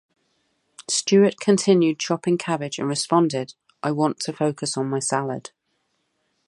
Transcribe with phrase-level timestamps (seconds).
[0.89, 3.53] Stewart continued chopping cabbage and responded:
[3.83, 5.51] I want to focus on my salad.